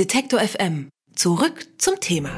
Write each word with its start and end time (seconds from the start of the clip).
Detektor 0.00 0.40
FM. 0.40 0.88
Zurück 1.14 1.66
zum 1.76 2.00
Thema. 2.00 2.30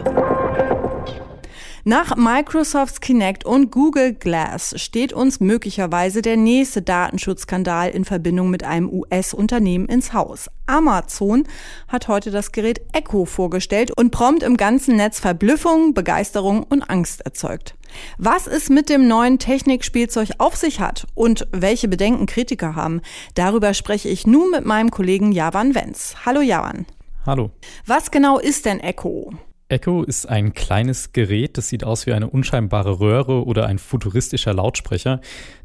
Nach 1.85 2.17
Microsofts 2.17 3.01
Kinect 3.01 3.45
und 3.45 3.71
Google 3.71 4.15
Glass 4.15 4.75
steht 4.79 5.13
uns 5.13 5.39
möglicherweise 5.39 6.23
der 6.23 6.37
nächste 6.37 6.83
Datenschutzskandal 6.83 7.91
in 7.91 8.05
Verbindung 8.05 8.51
mit 8.51 8.65
einem 8.65 8.93
US-Unternehmen 8.93 9.87
ins 9.87 10.13
Haus. 10.13 10.51
Amazon 10.67 11.45
hat 11.87 12.09
heute 12.09 12.33
das 12.33 12.51
Gerät 12.51 12.81
Echo 12.93 13.27
vorgestellt 13.27 13.93
und 13.97 14.11
prompt 14.11 14.43
im 14.43 14.57
ganzen 14.57 14.97
Netz 14.97 15.21
Verblüffung, 15.21 15.95
Begeisterung 15.95 16.65
und 16.65 16.83
Angst 16.83 17.21
erzeugt. 17.21 17.77
Was 18.19 18.49
es 18.49 18.71
mit 18.71 18.89
dem 18.89 19.07
neuen 19.07 19.39
Technikspielzeug 19.39 20.31
auf 20.39 20.57
sich 20.57 20.81
hat 20.81 21.07
und 21.15 21.47
welche 21.53 21.87
Bedenken 21.87 22.27
Kritiker 22.27 22.75
haben, 22.75 23.03
darüber 23.37 23.73
spreche 23.73 24.09
ich 24.09 24.27
nun 24.27 24.51
mit 24.51 24.65
meinem 24.65 24.91
Kollegen 24.91 25.31
Javan 25.31 25.77
Wenz. 25.77 26.17
Hallo 26.27 26.41
Javan. 26.41 26.87
Hallo. 27.25 27.53
Was 27.87 28.11
genau 28.11 28.41
ist 28.41 28.67
denn 28.67 28.81
Echo? 28.81 29.33
Echo 29.69 30.03
ist 30.03 30.29
ein 30.29 30.55
kleines 30.55 31.13
Gerät, 31.13 31.57
das 31.57 31.69
sieht 31.69 31.85
aus 31.85 32.05
wie 32.07 32.13
eine 32.13 32.29
unscheinbare 32.29 32.99
Röhre 32.99 33.47
oder 33.47 33.67
ein 33.67 33.79
futuristischer 33.79 34.53
Lautsprecher. 34.53 35.21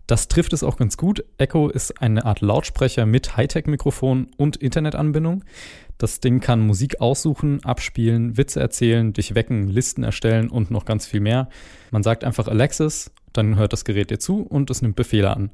Das 0.06 0.28
trifft 0.28 0.54
es 0.54 0.64
auch 0.64 0.78
ganz 0.78 0.98
gut. 0.98 1.26
Echo 1.40 1.68
ist 1.70 2.00
eine 2.00 2.26
Art 2.26 2.42
Lautsprecher 2.42 3.08
mit 3.08 3.36
Hightech-Mikrofon 3.36 4.28
und 4.38 4.58
Internetanbindung. 4.58 5.44
Das 5.98 6.20
Ding 6.20 6.42
kann 6.42 6.60
Musik 6.60 7.02
aussuchen, 7.02 7.66
abspielen, 7.66 8.38
Witze 8.38 8.60
erzählen, 8.60 9.12
dich 9.14 9.34
wecken, 9.34 9.68
Listen 9.68 10.04
erstellen 10.04 10.50
und 10.50 10.70
noch 10.70 10.86
ganz 10.86 11.08
viel 11.08 11.22
mehr. 11.22 11.50
Man 11.90 12.04
sagt 12.04 12.24
einfach 12.24 12.48
Alexis, 12.48 13.12
dann 13.34 13.56
hört 13.56 13.74
das 13.74 13.84
Gerät 13.84 14.12
dir 14.12 14.20
zu 14.20 14.44
und 14.44 14.70
es 14.70 14.84
nimmt 14.84 14.96
Befehle 14.96 15.36
an. 15.36 15.50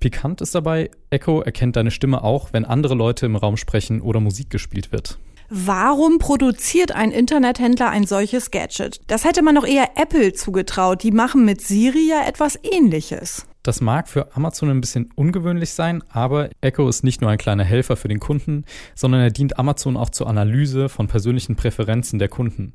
Pikant 0.00 0.40
ist 0.40 0.56
dabei, 0.56 0.90
Echo 1.10 1.42
erkennt 1.42 1.76
deine 1.76 1.92
Stimme 1.92 2.24
auch, 2.24 2.52
wenn 2.52 2.64
andere 2.64 2.96
Leute 2.96 3.24
im 3.24 3.36
Raum 3.36 3.56
sprechen 3.56 4.00
oder 4.00 4.18
Musik 4.18 4.50
gespielt 4.50 4.90
wird. 4.90 5.16
Warum 5.48 6.18
produziert 6.18 6.92
ein 6.92 7.10
Internethändler 7.10 7.90
ein 7.90 8.06
solches 8.06 8.50
Gadget? 8.50 9.00
Das 9.06 9.24
hätte 9.24 9.42
man 9.42 9.54
doch 9.54 9.66
eher 9.66 9.90
Apple 9.96 10.32
zugetraut. 10.32 11.02
Die 11.02 11.12
machen 11.12 11.44
mit 11.44 11.60
Siri 11.60 12.08
ja 12.08 12.26
etwas 12.26 12.58
ähnliches. 12.62 13.46
Das 13.62 13.80
mag 13.80 14.08
für 14.08 14.36
Amazon 14.36 14.68
ein 14.68 14.82
bisschen 14.82 15.10
ungewöhnlich 15.14 15.70
sein, 15.72 16.04
aber 16.10 16.50
Echo 16.60 16.86
ist 16.86 17.02
nicht 17.02 17.22
nur 17.22 17.30
ein 17.30 17.38
kleiner 17.38 17.64
Helfer 17.64 17.96
für 17.96 18.08
den 18.08 18.20
Kunden, 18.20 18.64
sondern 18.94 19.22
er 19.22 19.30
dient 19.30 19.58
Amazon 19.58 19.96
auch 19.96 20.10
zur 20.10 20.26
Analyse 20.26 20.90
von 20.90 21.08
persönlichen 21.08 21.56
Präferenzen 21.56 22.18
der 22.18 22.28
Kunden. 22.28 22.74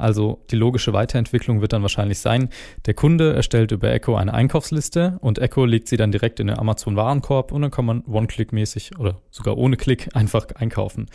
Also 0.00 0.40
die 0.50 0.56
logische 0.56 0.92
Weiterentwicklung 0.92 1.60
wird 1.60 1.72
dann 1.72 1.82
wahrscheinlich 1.82 2.18
sein, 2.18 2.48
der 2.86 2.94
Kunde 2.94 3.34
erstellt 3.34 3.70
über 3.70 3.92
Echo 3.92 4.16
eine 4.16 4.32
Einkaufsliste 4.32 5.18
und 5.20 5.38
Echo 5.38 5.66
legt 5.66 5.88
sie 5.88 5.96
dann 5.96 6.10
direkt 6.10 6.40
in 6.40 6.46
den 6.46 6.58
Amazon 6.58 6.96
Warenkorb 6.96 7.52
und 7.52 7.62
dann 7.62 7.70
kann 7.70 7.84
man 7.84 8.02
One-Click-mäßig 8.06 8.98
oder 8.98 9.20
sogar 9.30 9.58
ohne 9.58 9.76
Klick 9.76 10.08
einfach 10.14 10.46
einkaufen. 10.54 11.06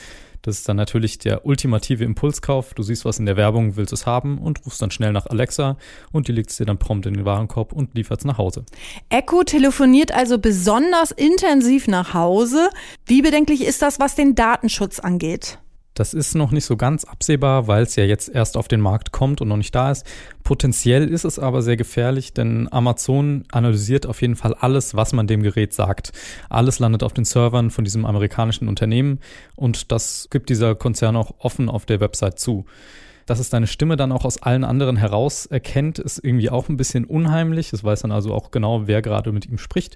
Das 0.44 0.59
ist 0.59 0.69
dann 0.69 0.78
natürlich 0.78 1.17
der 1.17 1.47
ultimative 1.47 2.03
Impulskauf. 2.03 2.75
Du 2.75 2.83
siehst 2.83 3.03
was 3.03 3.17
in 3.17 3.25
der 3.25 3.36
Werbung, 3.36 3.78
willst 3.78 3.91
es 3.94 4.06
haben 4.06 4.38
und 4.38 4.63
rufst 4.63 4.80
dann 4.80 4.91
schnell 4.91 5.11
nach 5.11 5.25
Alexa 5.25 5.75
und 6.11 6.28
die 6.28 6.33
legt 6.33 6.52
es 6.52 6.58
dir 6.58 6.66
dann 6.66 6.78
prompt 6.78 7.08
in 7.08 7.16
den 7.16 7.25
Warenkorb 7.25 7.73
und 7.73 7.95
liefert 7.95 8.19
es 8.19 8.25
nach 8.25 8.38
Hause. 8.38 8.63
Echo 9.09 9.44
telefoniert 9.44 10.13
also 10.13 10.38
besonders 10.38 11.09
intensiv 11.09 11.88
nach 11.88 12.13
Hause. 12.13 12.69
Wie 13.08 13.23
bedenklich 13.23 13.66
ist 13.66 13.81
das, 13.81 14.00
was 14.00 14.13
den 14.13 14.36
Datenschutz 14.36 15.00
angeht? 15.00 15.58
Das 15.95 16.13
ist 16.13 16.35
noch 16.35 16.51
nicht 16.51 16.65
so 16.65 16.75
ganz 16.75 17.05
absehbar, 17.05 17.67
weil 17.67 17.83
es 17.83 17.95
ja 17.95 18.03
jetzt 18.03 18.27
erst 18.27 18.57
auf 18.57 18.67
den 18.67 18.81
Markt 18.81 19.13
kommt 19.13 19.39
und 19.39 19.47
noch 19.47 19.55
nicht 19.55 19.73
da 19.73 19.91
ist. 19.91 20.05
Potenziell 20.43 21.07
ist 21.07 21.23
es 21.23 21.39
aber 21.39 21.61
sehr 21.61 21.77
gefährlich, 21.77 22.33
denn 22.33 22.67
Amazon 22.69 23.45
analysiert 23.53 24.05
auf 24.05 24.21
jeden 24.21 24.35
Fall 24.35 24.53
alles, 24.53 24.95
was 24.95 25.13
man 25.13 25.25
dem 25.25 25.41
Gerät 25.41 25.73
sagt. 25.73 26.11
Alles 26.49 26.79
landet 26.79 27.01
auf 27.01 27.13
den 27.13 27.23
Servern 27.23 27.71
von 27.71 27.85
diesem 27.85 28.05
amerikanischen 28.05 28.67
Unternehmen 28.67 29.19
und 29.55 29.93
das 29.93 30.27
gibt 30.29 30.49
dieser 30.49 30.75
Konzern 30.75 31.16
auch 31.16 31.33
offen 31.39 31.69
auf 31.69 31.85
der 31.85 32.01
Website 32.01 32.39
zu. 32.39 32.66
Dass 33.25 33.39
es 33.39 33.49
deine 33.49 33.66
Stimme 33.66 33.95
dann 33.95 34.11
auch 34.11 34.25
aus 34.25 34.43
allen 34.43 34.66
anderen 34.66 34.97
heraus 34.97 35.45
erkennt, 35.45 35.97
ist 35.97 36.19
irgendwie 36.21 36.49
auch 36.49 36.67
ein 36.67 36.75
bisschen 36.77 37.05
unheimlich. 37.05 37.71
Es 37.71 37.85
weiß 37.85 38.01
dann 38.01 38.11
also 38.11 38.33
auch 38.33 38.51
genau, 38.51 38.85
wer 38.85 39.01
gerade 39.01 39.31
mit 39.31 39.47
ihm 39.47 39.57
spricht. 39.57 39.95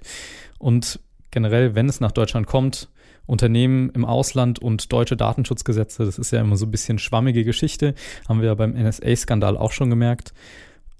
Und 0.58 0.98
generell, 1.30 1.74
wenn 1.74 1.90
es 1.90 2.00
nach 2.00 2.10
Deutschland 2.10 2.46
kommt, 2.46 2.88
Unternehmen 3.26 3.90
im 3.90 4.04
Ausland 4.04 4.58
und 4.58 4.92
deutsche 4.92 5.16
Datenschutzgesetze, 5.16 6.04
das 6.04 6.18
ist 6.18 6.32
ja 6.32 6.40
immer 6.40 6.56
so 6.56 6.66
ein 6.66 6.70
bisschen 6.70 6.98
schwammige 6.98 7.44
Geschichte, 7.44 7.94
haben 8.28 8.40
wir 8.40 8.48
ja 8.48 8.54
beim 8.54 8.72
NSA-Skandal 8.72 9.56
auch 9.56 9.72
schon 9.72 9.90
gemerkt. 9.90 10.32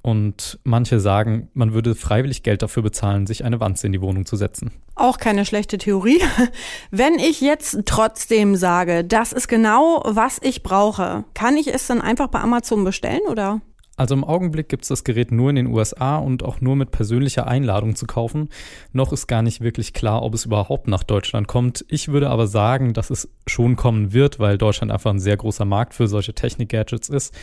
Und 0.03 0.59
manche 0.65 0.99
sagen, 0.99 1.51
man 1.53 1.75
würde 1.75 1.95
freiwillig 1.95 2.43
Geld 2.43 2.63
dafür 2.63 2.83
bezahlen, 2.83 3.27
sich 3.27 3.45
eine 3.45 3.61
Wanze 3.61 3.87
in 3.87 3.93
die 3.93 4.01
Wohnung 4.01 4.25
zu 4.25 4.37
setzen. 4.37 4.71
Auch 4.95 5.19
keine 5.19 5.45
schlechte 5.45 5.77
Theorie. 5.77 6.23
Wenn 6.91 7.19
ich 7.19 7.43
jetzt 7.43 7.81
trotzdem 7.85 8.57
sage, 8.57 9.05
das 9.05 9.35
ist 9.35 9.49
genau, 9.49 10.03
was 10.07 10.39
ich 10.43 10.63
brauche, 10.63 11.25
kann 11.35 11.59
ich 11.59 11.73
es 11.73 11.87
dann 11.87 12.01
einfach 12.01 12.29
bei 12.29 12.41
Amazon 12.41 12.83
bestellen 12.83 13.21
oder? 13.29 13.61
Also 14.01 14.15
im 14.15 14.25
Augenblick 14.25 14.71
gibt 14.71 14.85
es 14.85 14.89
das 14.89 15.05
Gerät 15.05 15.31
nur 15.31 15.51
in 15.51 15.57
den 15.57 15.67
USA 15.67 16.17
und 16.17 16.43
auch 16.43 16.63
nur 16.63 16.75
mit 16.75 16.91
persönlicher 16.91 17.47
Einladung 17.47 17.97
zu 17.97 18.07
kaufen. 18.07 18.49
Noch 18.95 19.13
ist 19.13 19.27
gar 19.27 19.43
nicht 19.43 19.61
wirklich 19.61 19.93
klar, 19.93 20.23
ob 20.23 20.33
es 20.33 20.47
überhaupt 20.47 20.89
nach 20.89 21.03
Deutschland 21.03 21.49
kommt. 21.49 21.85
Ich 21.87 22.09
würde 22.09 22.31
aber 22.31 22.47
sagen, 22.47 22.95
dass 22.95 23.11
es 23.11 23.29
schon 23.47 23.77
kommen 23.77 24.15
wird, 24.15 24.39
weil 24.39 24.57
Deutschland 24.57 24.91
einfach 24.91 25.11
ein 25.11 25.21
sehr 25.21 25.37
großer 25.37 25.67
Markt 25.67 25.93
für 25.93 26.09
solche 26.09 26.33
Technik-Gadgets 26.33 27.11
ist. 27.11 27.35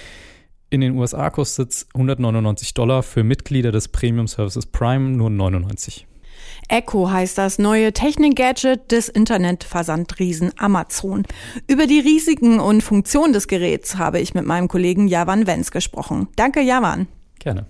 In 0.71 0.81
den 0.81 0.97
USA 0.97 1.29
kostet 1.29 1.73
es 1.73 1.87
199 1.93 2.73
Dollar, 2.73 3.03
für 3.03 3.23
Mitglieder 3.23 3.71
des 3.71 3.89
Premium 3.89 4.25
Services 4.25 4.65
Prime 4.65 5.11
nur 5.11 5.29
99. 5.29 6.07
Echo 6.69 7.09
heißt 7.09 7.37
das 7.37 7.59
neue 7.59 7.93
Technik-Gadget 7.93 8.91
des 8.91 9.07
Internetversandriesen 9.07 10.51
Amazon. 10.57 11.23
Über 11.67 11.87
die 11.87 11.99
Risiken 11.99 12.59
und 12.59 12.81
Funktion 12.81 13.31
des 13.31 13.47
Geräts 13.47 13.97
habe 13.97 14.19
ich 14.19 14.33
mit 14.33 14.45
meinem 14.45 14.67
Kollegen 14.67 15.07
Javan 15.07 15.47
Wenz 15.47 15.71
gesprochen. 15.71 16.27
Danke, 16.35 16.61
Javan. 16.61 17.07
Gerne. 17.39 17.67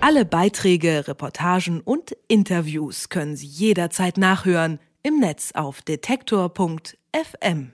Alle 0.00 0.24
Beiträge, 0.24 1.08
Reportagen 1.08 1.80
und 1.80 2.16
Interviews 2.28 3.08
können 3.08 3.36
Sie 3.36 3.46
jederzeit 3.46 4.18
nachhören 4.18 4.78
im 5.02 5.18
Netz 5.18 5.52
auf 5.54 5.82
detektor.fm. 5.82 7.72